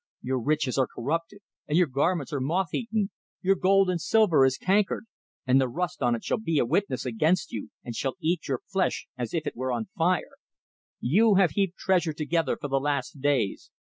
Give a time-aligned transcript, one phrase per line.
[0.23, 3.11] Your riches are corrupted, and your garments are moth eaten!
[3.43, 5.05] Your gold and silver is cankered;
[5.45, 8.61] and the rust on it shall be a witness against you, and shall eat your
[8.65, 10.37] flesh as if it were fire.
[10.99, 13.69] You have heaped treasure together for the last days.